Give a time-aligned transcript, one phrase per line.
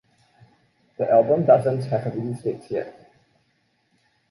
[0.97, 3.13] The album doesn’t have a release date yet.